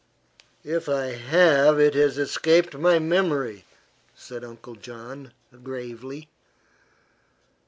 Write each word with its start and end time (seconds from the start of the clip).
"If 0.63 0.89
I 0.89 1.11
have 1.13 1.79
it 1.79 1.93
has 1.93 2.17
escaped 2.17 2.73
my 2.73 2.97
memory," 2.97 3.65
said 4.15 4.43
Uncle 4.43 4.73
John, 4.73 5.31
gravely. 5.63 6.27